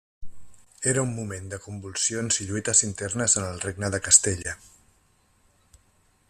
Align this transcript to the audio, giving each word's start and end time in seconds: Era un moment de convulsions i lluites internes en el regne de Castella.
Era 0.91 1.03
un 1.07 1.11
moment 1.17 1.51
de 1.51 1.59
convulsions 1.65 2.39
i 2.45 2.47
lluites 2.47 2.81
internes 2.89 3.37
en 3.43 3.47
el 3.51 3.63
regne 3.67 3.91
de 3.97 4.01
Castella. 4.09 4.57